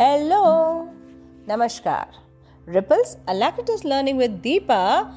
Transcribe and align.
Hello 0.00 0.44
नमस्कार 1.48 2.72
ripples 2.72 3.18
अलैकिटस 3.28 3.82
learning 3.86 4.18
with 4.18 4.30
Deepa 4.30 5.12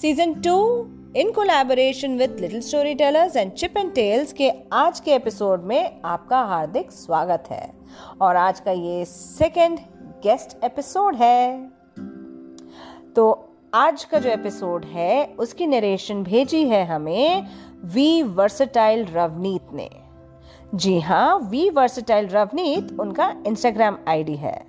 season 0.00 0.34
two 0.34 0.86
in 1.16 1.30
collaboration 1.30 2.18
with 2.18 2.36
little 2.40 2.60
story 2.60 2.94
tellers 2.94 3.36
and 3.36 3.52
chip 3.52 3.76
and 3.76 3.92
tales 3.94 4.32
के 4.32 4.52
आज 4.72 5.00
के 5.00 5.14
episode 5.14 5.62
में 5.62 6.00
आपका 6.04 6.40
हार्दिक 6.40 6.92
स्वागत 6.92 7.44
है। 7.50 7.72
और 8.20 8.36
आज 8.36 8.60
का 8.60 8.70
ये 8.70 9.04
सेकंड 9.04 9.78
गेस्ट 10.22 10.64
एपिसोड 10.64 11.16
है। 11.16 11.70
तो 13.16 13.48
आज 13.74 14.04
का 14.04 14.18
जो 14.18 14.30
एपिसोड 14.30 14.84
है, 14.84 15.26
उसकी 15.26 15.66
नरेशन 15.66 16.22
भेजी 16.22 16.68
है 16.68 16.84
हमें 16.86 17.46
वी 17.84 18.22
वर्सटाइल 18.22 19.06
रवनीत 19.06 19.72
ने। 19.72 20.07
जी 20.74 21.00
हाँ 21.00 21.38
वी 21.38 21.70
वर्सटाइल 21.70 22.28
रवनीत 22.28 22.96
उनका 23.00 23.44
इंस्टाग्राम 23.46 23.98
आईडी 24.08 24.34
है। 24.36 24.66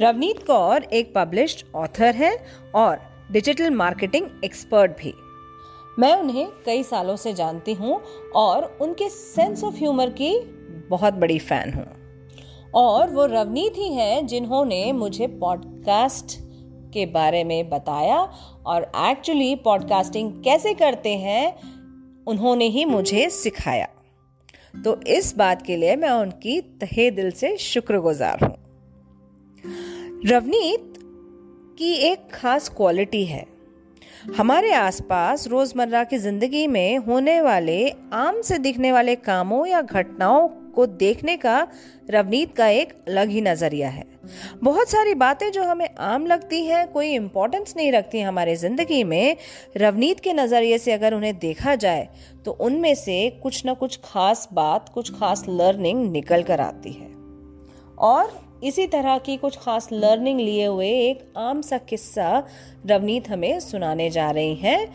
रवनीत 0.00 0.46
कौर 0.46 0.82
एक 0.82 1.12
पब्लिश्ड 1.14 1.66
ऑथर 1.74 2.14
है 2.14 2.46
और 2.74 3.00
डिजिटल 3.32 3.70
मार्केटिंग 3.70 4.26
एक्सपर्ट 4.44 4.90
भी। 4.90 5.14
मैं 5.98 6.14
उन्हें 6.16 6.48
कई 6.66 6.82
सालों 6.82 7.16
से 7.16 7.32
जानती 7.32 7.74
हूँ 7.74 8.00
और 8.34 8.78
उनके 8.80 9.08
सेंस 9.08 9.64
ऑफ़ 9.64 9.74
ह्यूमर 9.74 10.10
की 10.10 10.40
बहुत 10.90 11.14
बड़ी 11.14 11.38
फ़ैन 11.38 11.72
हूँ। 11.72 11.86
और 12.74 13.10
वो 13.10 13.26
रवनीत 13.26 13.72
ही 13.76 13.88
हैं 13.88 14.26
जिन्होंने 14.26 14.92
मुझे 14.92 15.26
पॉडकास्ट 15.26 16.38
के 16.92 17.06
बारे 17.06 17.44
में 17.44 17.68
बताया 17.68 18.28
और 18.66 18.92
एक्चुअली 18.96 19.56
पॉडकास्टिंग 19.56 20.44
कैसे 20.44 20.74
करते 20.74 21.14
हैं, 21.14 21.54
उन्होंने 22.26 22.64
ही 22.64 22.84
मुझे 22.84 23.30
सिखाया। 23.30 23.88
तो 24.74 25.00
इस 25.02 25.36
बात 25.36 25.62
के 25.62 25.76
लिए 25.76 25.96
मैं 25.96 26.10
उनकी 26.10 26.60
तहे 26.60 27.10
दिल 27.10 27.30
से 27.30 27.56
शुक्रगुजार 27.56 28.44
हूँ। 28.44 28.56
रवनीत 30.26 30.94
की 31.78 31.92
एक 31.92 32.28
खास 32.34 32.68
क्वालिटी 32.68 33.24
है। 33.24 33.46
हमारे 34.36 34.72
आसपास 34.72 35.48
रोज़मर्रा 35.48 36.04
की 36.04 36.18
ज़िंदगी 36.18 36.66
में 36.66 36.98
होने 36.98 37.40
वाले 37.40 37.92
आम 38.12 38.40
से 38.42 38.58
दिखने 38.58 38.92
वाले 38.92 39.16
कामों 39.16 39.66
या 39.66 39.80
घटनाओं 39.80 40.48
को 40.70 40.86
देखने 40.86 41.36
का 41.36 41.66
रवनीत 42.10 42.54
का 42.56 42.68
एक 42.68 42.92
अलग 43.08 43.28
ही 43.28 43.40
नज़रिया 43.40 43.88
है। 43.88 44.04
बहुत 44.62 44.88
सारी 44.88 45.14
बातें 45.14 45.50
जो 45.52 45.64
हमें 45.64 45.88
आम 46.00 46.26
लगती 46.26 46.64
हैं, 46.64 46.86
कोई 46.88 47.12
इम्पोर्टेंस 47.14 47.74
नहीं 47.76 47.92
रखती 47.92 48.20
हमारे 48.20 48.56
ज़िंदगी 48.56 49.02
में, 49.04 49.36
रवनीत 49.76 50.20
के 50.20 50.32
नज़रिए 50.32 50.78
से 50.78 50.92
अगर 50.92 51.14
उन्हें 51.14 51.38
देखा 51.38 51.74
जाए 51.76 52.08
तो 52.44 52.50
उनमें 52.60 52.94
से 52.96 53.28
कुछ 53.42 53.64
ना 53.66 53.74
कुछ 53.74 53.98
खास 54.04 54.48
बात, 54.52 54.88
कुछ 54.88 55.12
खास 55.14 55.44
लर्निंग 55.48 56.10
निकल 56.12 56.42
कर 56.42 56.60
आती 56.60 56.92
है। 56.92 57.08
और 58.00 58.38
इसी 58.64 58.86
तरह 58.86 59.18
की 59.18 59.36
कुछ 59.36 59.56
खास 59.56 59.88
लर्निंग 59.92 60.40
लिए 60.40 60.66
हुए 60.66 60.88
एक 61.00 61.32
आम 61.38 61.60
सा 61.62 61.78
किस्सा 61.80 62.42
रवनीत 62.86 63.28
हमें 63.30 63.60
सुनाने 63.60 64.08
जा 64.10 64.30
रही 64.30 64.54
हैं 64.54 64.88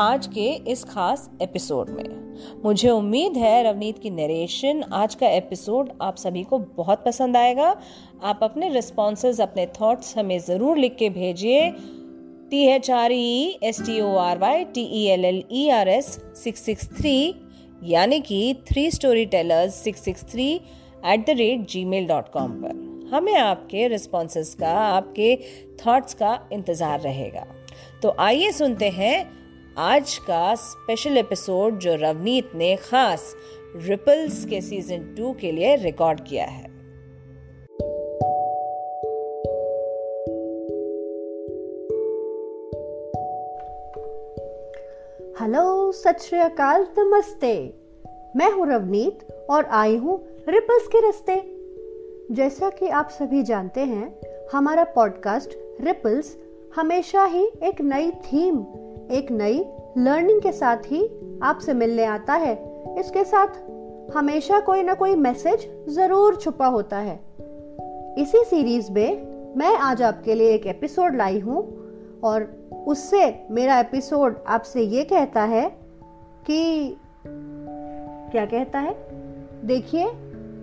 आज 0.00 0.26
के 0.26 0.46
इस 0.70 0.82
खास 0.84 1.28
एपिसोड 1.42 1.88
में। 1.90 2.60
मुझे 2.64 2.88
उम्मीद 2.90 3.36
है 3.36 3.62
रवनीत 3.64 3.98
की 3.98 4.10
नरेशन 4.10 4.82
आज 4.92 5.14
का 5.14 5.28
एपिसोड 5.28 5.88
आप 6.02 6.16
सभी 6.16 6.42
को 6.42 6.58
बहुत 6.76 7.02
पसंद 7.04 7.36
आएगा। 7.36 7.74
आप 8.22 8.40
अपने 8.42 8.68
रिस्पॉन्सेज 8.68 9.40
अपने 9.40 9.66
थॉट्स 9.80 10.16
हमें 10.18 10.38
ज़रूर 10.38 10.78
लिख 10.78 10.94
के 10.96 11.08
भेजिए। 11.10 11.70
T 12.50 12.62
H 12.66 12.90
R 12.90 13.12
E 13.12 13.58
S 13.62 13.80
T 13.86 14.00
O 14.00 14.14
R 14.16 14.38
Y 14.38 14.64
T 14.64 14.84
E 15.00 15.04
L 15.04 15.24
L 15.24 15.42
E 15.52 15.68
R 15.68 15.88
S 15.88 16.10
six 16.42 16.60
six 16.60 16.88
three 16.90 17.34
यानी 17.84 18.20
कि 18.20 18.54
three 18.68 18.90
story 18.90 19.24
tellers 19.26 19.74
six 19.74 20.04
six 20.04 20.24
three 20.24 20.48
at 20.52 21.26
the 21.26 21.36
rate 21.38 21.66
G 21.70 21.84
mail 21.84 22.06
dot 22.08 22.28
com 22.32 22.52
पर। 22.62 23.10
हमें 23.12 23.34
आपके 23.34 23.88
responses 23.88 24.54
का, 24.54 24.72
आपके 24.72 25.36
thoughts 25.84 26.14
का 26.14 26.38
इंतज़ार 26.52 27.00
रहेगा। 27.00 27.46
तो 28.02 28.14
आइए 28.18 28.52
सुनते 28.52 28.88
हैं 28.90 29.37
आज 29.80 30.18
का 30.18 30.54
स्पेशल 30.54 31.16
एपिसोड 31.16 31.78
जो 31.78 31.94
रवनीत 31.94 32.50
ने 32.54 32.76
खास 32.76 33.34
रिपल्स 33.76 34.44
के 34.44 34.60
सीज़न 34.60 35.14
टू 35.18 35.32
के 35.32 35.52
लिए 35.52 35.76
रिकॉर्ड 35.76 36.20
किया 36.20 36.44
है। 36.44 36.64
हेलो 45.40 45.92
सत 45.92 46.34
अकाल, 46.34 46.86
नमस्ते। 46.98 47.74
मैं 48.36 48.52
हूँ 48.52 48.66
रवनीत 48.66 49.46
और 49.50 49.64
आई 49.64 49.96
हूँ 49.96 50.26
रिपल्स 50.48 50.88
के 50.88 51.08
रस्ते। 51.08 51.42
जैसा 52.34 52.70
कि 52.70 52.88
आप 52.88 53.08
सभी 53.08 53.42
जानते 53.42 53.80
हैं, 53.80 54.20
हमारा 54.52 54.84
पॉडकास्ट 54.84 55.50
रिपल्स 55.80 56.36
हमेशा 56.76 57.24
ही 57.24 57.44
एक 57.44 57.80
नई 57.80 58.10
थीम 58.10 58.66
एक 59.10 59.30
नई 59.30 59.64
लर्निंग 59.98 60.40
के 60.40 60.52
साथ 60.52 60.76
ही 60.76 61.10
आपसे 61.42 61.74
मिलने 61.74 62.04
आता 62.04 62.34
है। 62.34 62.82
इसके 62.98 63.24
साथ 63.24 63.46
हमेशा 64.16 64.60
कोई 64.60 64.82
ना 64.82 64.94
कोई 64.94 65.14
मैसेज 65.14 65.88
ज़रूर 65.88 66.36
छुपा 66.36 66.66
होता 66.66 66.98
है। 66.98 67.20
इसी 68.18 68.44
सीरीज़ 68.44 68.92
में 68.92 69.38
मैं 69.56 69.76
आज 69.76 70.02
आपके 70.02 70.34
लिए 70.34 70.50
एक 70.50 70.66
एपिसोड 70.66 71.16
लाई 71.16 71.38
हूँ 71.38 71.78
और 72.24 72.58
उससे 72.86 73.46
मेरा 73.50 73.78
एपिसोड 73.78 74.36
आपसे 74.46 74.82
ये 74.82 75.04
कहता 75.04 75.42
है 75.42 75.70
कि 76.46 76.96
क्या 78.32 78.46
कहता 78.46 78.78
है? 78.78 78.96
देखिए, 79.64 80.06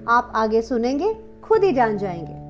आप 0.07 0.31
आगे 0.35 0.61
सुनेंगे, 0.61 1.16
खुद 1.44 1.63
ही 1.63 1.72
जान 1.72 1.97
जाएँगे। 1.97 2.45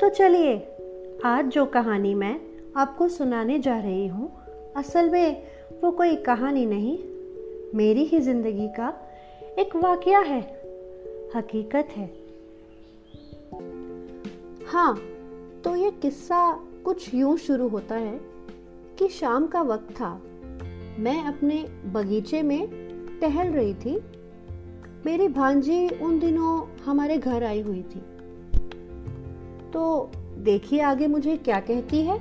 तो 0.00 0.08
चलिए 0.08 0.75
आज 1.24 1.46
जो 1.46 1.64
कहानी 1.66 2.14
मैं 2.14 2.40
आपको 2.76 3.08
सुनाने 3.08 3.58
जा 3.58 3.78
रही 3.78 4.06
हूँ, 4.06 4.30
असल 4.76 5.10
में 5.10 5.42
वो 5.82 5.90
कोई 5.90 6.16
कहानी 6.16 6.66
नहीं, 6.66 6.98
मेरी 7.74 8.04
ही 8.04 8.20
ज़िंदगी 8.20 8.68
का 8.68 8.88
एक 9.58 9.76
वाकया 9.76 10.18
है, 10.18 10.40
हकीकत 11.36 11.88
है। 11.90 12.06
हाँ 14.66 14.96
तो 15.64 15.76
ये 15.76 15.90
किस्सा 15.90 16.52
कुछ 16.84 17.14
यूँ 17.14 17.36
शुरू 17.36 17.68
होता 17.68 17.94
है 17.94 18.20
कि 18.98 19.08
शाम 19.08 19.46
का 19.46 19.62
वक्त 19.62 19.92
था। 19.92 20.22
मैं 20.98 21.24
अपने 21.24 21.62
बगीचे 21.86 22.42
में 22.42 22.68
टहल 23.20 23.48
रही 23.48 23.74
थी। 23.74 24.00
मेरी 25.06 25.28
भांजी 25.28 25.88
उन 25.88 26.18
दिनों 26.18 26.66
हमारे 26.84 27.18
घर 27.18 27.44
आई 27.44 27.60
हुई 27.60 27.82
थी। 27.82 28.00
तो 29.72 30.10
देखिए 30.46 30.80
आगे 30.80 31.06
मुझे 31.06 31.36
क्या 31.36 31.60
कहती 31.60 32.02
है। 32.02 32.14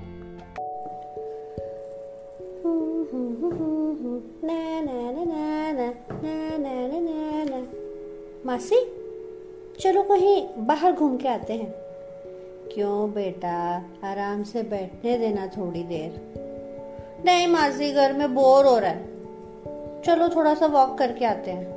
मासी, 8.46 8.86
चलो 9.80 10.04
कहीं 10.04 10.48
बाहर 10.58 10.92
घूम 10.92 11.18
के 11.18 11.28
आते 11.28 11.54
हैं। 11.54 11.74
क्यों 12.74 13.12
बेटा? 13.12 13.84
आराम 14.04 14.44
से 14.44 14.64
बैठने 14.64 15.18
देना 15.18 15.48
थोड़ी 15.48 15.84
देर। 15.84 16.34
नहीं 17.26 17.48
मासी, 17.48 17.92
घर 17.92 18.14
में 18.14 18.36
बोर 18.36 18.66
हो 18.66 18.80
रहा 18.80 18.92
है। 18.92 19.06
चलो 20.02 20.30
थोड़ा 20.30 20.54
सा 20.54 20.66
वॉक 20.66 20.98
करके 20.98 21.26
आते 21.26 21.52
हैं। 21.52 21.68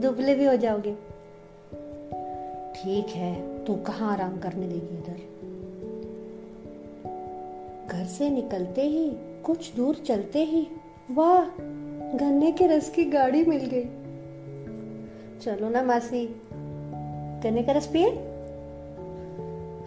दुबले 0.00 0.34
भी 0.34 0.44
हो 0.44 0.56
जाओगे। 0.56 1.07
ठीक 2.82 3.06
है, 3.08 3.64
तू 3.64 3.74
कहाँ 3.74 4.12
आराम 4.12 4.38
करने 4.38 4.66
देगी 4.66 4.96
इधर? 4.98 5.38
घर 7.88 8.04
से 8.04 8.30
निकलते 8.30 8.82
ही, 8.82 9.12
कुछ 9.42 9.74
दूर 9.74 9.94
चलते 9.94 10.44
ही, 10.44 10.68
वाह, 11.10 11.44
गन्ने 12.18 12.52
के 12.52 12.66
रस 12.66 12.90
की 12.90 13.04
गाड़ी 13.04 13.44
मिल 13.44 13.66
गई। 13.74 13.84
चलो 15.38 15.68
ना 15.68 15.82
मासी, 15.82 16.40
गन्ने 17.42 17.62
का 17.62 17.72
रस 17.72 17.86
पिए? 17.86 18.10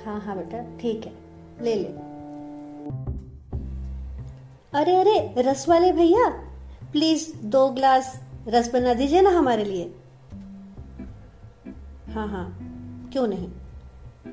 हाँ 0.06 0.20
हाँ 0.22 0.38
बेटा, 0.38 0.78
ठीक 0.78 1.06
है, 1.06 1.14
ले 1.62 1.76
ले। 1.76 1.88
अरे 4.74 4.96
अरे, 4.96 5.34
रस 5.38 5.70
वाले 5.70 5.92
भैया, 5.92 6.30
प्लीज़ 6.92 7.36
दो 7.36 7.70
ग्लास 7.70 8.24
रस 8.48 8.74
बना 8.74 8.94
दीजिए 8.94 9.22
ना 9.22 9.30
हमारे 9.30 9.64
लिए। 9.64 9.96
हाँ 12.08 12.28
हाँ। 12.28 12.61
क्यों 13.12 13.28
नहीं? 13.28 13.50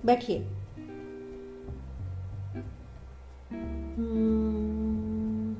बैठिए। 0.04 0.38
हम्म, 3.96 5.56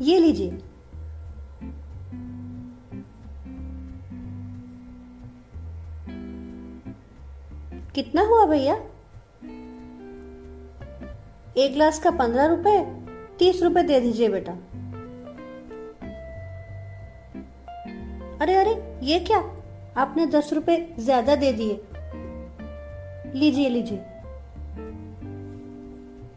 ये 0.00 0.18
लीजिए। 0.18 0.58
कितना 7.94 8.22
हुआ 8.22 8.44
भैया? 8.46 8.74
एक 11.56 11.72
ग्लास 11.72 11.98
का 11.98 12.10
पंद्रह 12.10 12.46
रुपए 12.46 12.78
तीस 13.38 13.62
रुपए 13.62 13.82
दे 13.82 14.00
दीजिए 14.00 14.28
बेटा। 14.28 14.52
अरे 18.40 18.54
अरे 18.54 18.72
ये 19.02 19.18
क्या? 19.20 19.38
आपने 19.96 20.26
दस 20.26 20.52
रुपए 20.52 20.76
ज़्यादा 20.98 21.36
दे 21.36 21.52
दिए। 21.52 21.85
लीजिए 23.36 23.68
लीजिए। 23.68 24.04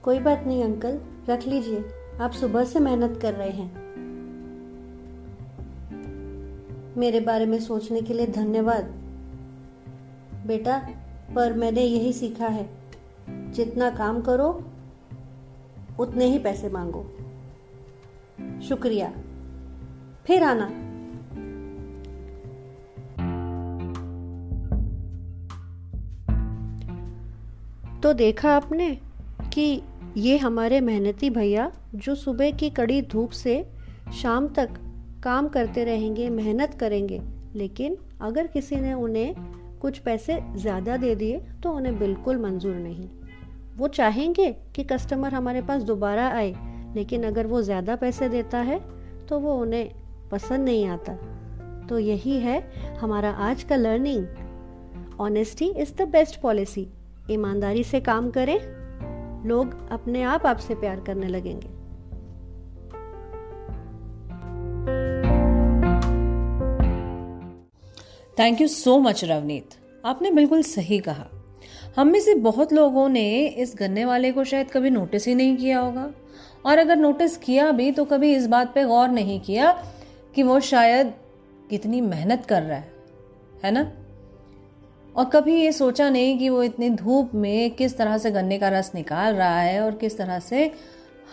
कोई 0.03 0.19
बात 0.19 0.43
नहीं, 0.47 0.63
अंकल। 0.63 0.99
रख 1.29 1.47
लीजिए। 1.47 1.85
आप 2.21 2.31
सुबह 2.31 2.63
से 2.63 2.79
मेहनत 2.79 3.19
कर 3.21 3.33
रहे 3.33 3.49
हैं। 3.49 3.75
मेरे 6.97 7.19
बारे 7.19 7.45
में 7.45 7.59
सोचने 7.59 8.01
के 8.01 8.13
लिए 8.13 8.27
धन्यवाद। 8.27 8.83
बेटा, 10.47 10.89
पर 11.35 11.53
मैंने 11.53 11.81
यही 11.81 12.13
सीखा 12.13 12.47
है। 12.47 12.69
जितना 13.29 13.89
काम 13.89 14.21
करो, 14.21 14.63
उतने 15.99 16.25
ही 16.25 16.39
पैसे 16.39 16.69
मांगो। 16.69 17.17
शुक्रिया। 18.61 19.13
फिर 20.25 20.43
आना। 20.43 20.88
तो 28.09 28.13
देखा 28.13 28.51
आपने 28.51 28.87
कि 29.53 29.81
ये 30.17 30.37
हमारे 30.37 30.79
मेहनती 30.81 31.29
भैया 31.29 31.71
जो 31.95 32.15
सुबह 32.15 32.51
की 32.51 32.69
कड़ी 32.69 33.01
धूप 33.01 33.31
से 33.31 33.53
शाम 34.21 34.47
तक 34.47 34.69
काम 35.23 35.47
करते 35.47 35.83
रहेंगे, 35.83 36.29
मेहनत 36.29 36.73
करेंगे, 36.73 37.21
लेकिन 37.55 37.97
अगर 38.21 38.47
किसी 38.47 38.75
ने 38.75 38.93
उन्हें 38.93 39.35
कुछ 39.81 39.99
पैसे 39.99 40.39
ज़्यादा 40.55 40.97
दे 40.97 41.13
दिए 41.15 41.39
तो 41.63 41.71
उन्हें 41.71 41.97
बिल्कुल 41.99 42.37
मंजूर 42.37 42.75
नहीं। 42.75 43.07
वो 43.77 43.87
चाहेंगे 43.89 44.51
कि 44.75 44.83
कस्टमर 44.83 45.33
हमारे 45.33 45.61
पास 45.61 45.83
दोबारा 45.83 46.27
आए, 46.29 46.53
लेकिन 46.95 47.23
अगर 47.23 47.47
वो 47.47 47.61
ज़्यादा 47.61 47.95
पैसे 47.95 48.29
देता 48.29 48.57
है 48.61 48.79
तो 49.27 49.39
वो 49.39 49.55
उन्हें 49.55 49.89
पसंद 50.31 50.65
नहीं 50.65 50.85
आता। 50.87 51.15
तो 51.89 51.99
यही 51.99 52.39
है 52.39 52.61
हमारा 53.01 53.31
आज 53.43 53.63
का 53.63 53.75
learning 53.75 54.25
honesty 55.21 55.69
is 55.71 55.93
the 55.93 56.09
best 56.09 56.41
policy 56.41 56.89
ईमानदारी 57.31 57.83
से 57.83 57.99
काम 57.99 58.31
करें, 58.31 58.59
लोग 59.47 59.89
अपने 59.91 60.23
आप 60.23 60.45
आपसे 60.45 60.75
प्यार 60.75 60.99
करने 60.99 61.27
लगेंगे। 61.27 61.67
Thank 68.39 68.61
you 68.61 68.67
so 68.67 68.99
much 68.99 69.23
Ravneet 69.23 69.69
आपने 70.05 70.31
बिल्कुल 70.31 70.61
सही 70.61 70.99
कहा। 70.99 71.25
हम 71.97 72.07
में 72.07 72.19
से 72.19 72.35
बहुत 72.35 72.73
लोगों 72.73 73.09
ने 73.09 73.47
इस 73.47 73.75
गन्ने 73.79 74.05
वाले 74.05 74.31
को 74.31 74.43
शायद 74.43 74.71
कभी 74.71 74.89
नोटिस 74.89 75.27
ही 75.27 75.35
नहीं 75.35 75.57
किया 75.57 75.79
होगा। 75.79 76.11
और 76.65 76.77
अगर 76.77 76.95
नोटिस 76.95 77.37
किया 77.37 77.71
भी 77.71 77.91
तो 77.91 78.05
कभी 78.05 78.35
इस 78.35 78.47
बात 78.47 78.75
पे 78.75 78.83
गौर 78.83 79.07
नहीं 79.07 79.39
किया 79.39 79.83
कि 80.35 80.43
वो 80.43 80.59
शायद 80.59 81.13
कितनी 81.69 82.01
मेहनत 82.01 82.45
कर 82.45 82.63
रहा 82.63 82.77
है। 82.77 82.93
है 83.63 83.71
ना? 83.71 83.91
और 85.15 85.25
कभी 85.25 85.61
ये 85.61 85.71
सोचा 85.71 86.09
नहीं 86.09 86.37
कि 86.37 86.49
वो 86.49 86.63
इतनी 86.63 86.89
धूप 86.89 87.31
में 87.35 87.71
किस 87.71 87.97
तरह 87.97 88.17
से 88.17 88.31
गन्ने 88.31 88.59
का 88.59 88.69
रस 88.69 88.91
निकाल 88.95 89.35
रहा 89.35 89.59
है 89.59 89.81
और 89.81 89.91
किस 89.91 90.17
तरह 90.17 90.39
से 90.39 90.71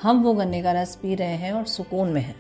हम 0.03 0.23
वो 0.23 0.35
गन्ने 0.35 0.63
का 0.63 0.73
रस 0.73 0.95
पी 0.95 1.15
रहे 1.15 1.37
हैं 1.37 1.53
और 1.53 1.65
सुकून 1.65 2.09
में 2.09 2.21
हैं। 2.21 2.37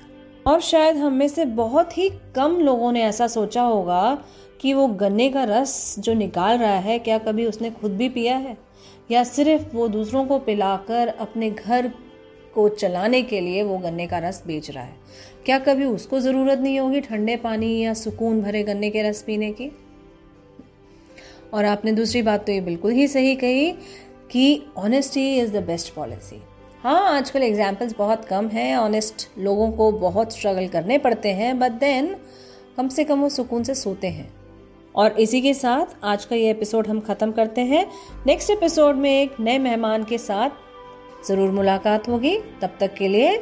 और 0.47 0.61
शायद 0.61 0.97
हम 0.97 1.13
में 1.13 1.29
से 1.29 1.45
बहुत 1.45 1.99
ही 1.99 2.09
कम 2.09 2.57
लोगों 2.57 2.93
ने 2.93 3.03
ऐसा 3.03 3.27
सोचा 3.27 3.63
होगा 3.63 4.25
कि 4.61 4.75
वो 4.75 4.87
गन्ने 4.87 5.29
का 5.29 5.45
रस 5.45 5.97
जो 5.99 6.15
निकाल 6.15 6.59
रहा 6.59 6.79
है, 6.79 6.99
क्या 6.99 7.19
कभी 7.19 7.47
उसने 7.47 7.71
खुद 7.71 7.93
भी 7.93 8.09
पिया 8.09 8.37
है? 8.37 8.59
या 9.11 9.25
सिर्फ़ 9.25 9.77
वो 9.77 9.89
दूसरों 9.89 10.25
को 10.27 10.39
पिलाकर 10.39 11.09
अपने 11.09 11.51
घर 11.51 11.93
को 12.55 12.69
चलाने 12.69 13.23
के 13.23 13.41
लिए 13.41 13.63
वो 13.63 13.79
गन्ने 13.79 14.07
का 14.07 14.19
रस 14.19 14.45
बेच 14.47 14.71
रहा 14.71 14.85
है? 14.85 14.97
क्या 15.45 15.59
कभी 15.59 15.85
उसको 15.85 16.21
ज़रूरत 16.21 16.59
नहीं 16.59 16.81
होगी 16.81 17.01
ठंडे 17.01 17.37
पानी 17.37 17.81
या 17.85 17.95
सुकून 17.95 18.43
भरे 18.43 18.63
गन्ने 18.63 18.91
के 18.91 19.03
रस 19.03 19.23
पीने 19.23 19.53
की? 19.53 19.86
और 21.57 21.65
आपने 21.65 21.93
दूसरी 21.93 22.23
बात 22.23 22.45
तो 22.47 22.53
ये 22.53 22.61
बिल्कुल 22.61 22.93
ही 22.93 23.07
सही 23.09 23.35
कही 23.37 23.71
कि 24.31 24.63
honesty 24.77 25.29
is 25.39 25.53
the 25.53 25.63
best 25.63 25.95
policy 25.95 26.43
हाँ 26.83 27.17
आजकल 27.17 27.43
एग्जाम्पल्स 27.43 27.95
बहुत 27.99 28.25
कम 28.25 28.49
हैं 28.49 28.77
ऑनेस्ट 28.77 29.29
लोगों 29.39 29.71
को 29.73 29.91
बहुत 29.93 30.33
स्ट्रगल 30.33 30.69
करने 30.69 30.99
पड़ते 30.99 31.33
हैं 31.33 31.59
बट 31.59 31.73
देन 31.81 32.15
कम 32.77 32.89
से 32.89 33.05
कम 33.05 33.21
वो 33.21 33.29
सुकून 33.29 33.63
से 33.65 33.75
सोते 33.75 34.07
हैं। 34.09 34.29
और 34.95 35.21
इसी 35.21 35.41
के 35.41 35.55
साथ 35.55 35.97
आज 36.05 36.25
का 36.25 36.37
ये 36.37 36.51
एपिसोड 36.51 36.87
हम 36.87 37.01
ख़त्म 37.01 37.33
करते 37.33 37.61
हैं। 37.63 37.85
नेक्स्ट 38.27 38.51
एपिसोड 38.51 38.97
में 38.97 39.11
एक 39.11 39.41
नए 39.41 39.59
मेहमान 39.59 40.05
के 40.05 40.19
साथ 40.19 41.27
ज़रूर 41.29 41.51
मुलाकात 41.51 42.09
होगी। 42.09 42.37
तब 42.63 42.77
तक 42.81 42.95
के 42.95 43.09
लिए 43.09 43.37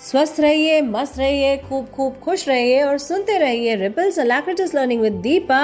स्वस्थ 0.00 0.40
रहिए, 0.40 0.80
मस्त 0.82 1.18
रहिए, 1.18 1.56
खूब 1.58 1.86
खूब 1.86 2.18
खुश 2.24 2.48
रहिए 2.48 2.82
और 2.82 2.98
सुनते 2.98 3.38
रहिए 3.38 3.74
ripples 3.76 4.18
learning 4.74 5.00
with 5.02 5.12
Deepa 5.12 5.62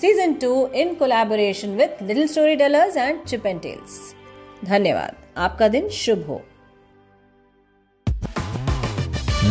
season 0.00 0.34
two 0.42 0.66
in 0.82 0.94
collaboration 0.94 1.76
with 1.76 2.02
little 2.02 2.26
story 2.28 2.56
tellers 2.56 2.96
and 2.96 3.24
chip 3.24 3.46
and 3.46 3.60
tales 3.62 4.00
धन्यवाद। 4.64 5.16
आपका 5.38 5.68
दिन 5.68 5.88
शुभ 5.98 6.24
हो। 6.28 6.40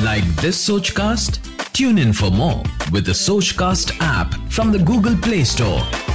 Like 0.04 0.36
this 0.42 0.66
Sochcast 1.00 1.42
tune 1.76 2.00
in 2.00 2.14
for 2.14 2.32
more 2.32 2.70
with 2.94 3.06
the 3.06 3.18
Sochcast 3.18 3.92
app 4.06 4.40
from 4.56 4.72
the 4.76 4.82
Google 4.88 5.18
Play 5.28 5.44
Store. 5.52 6.11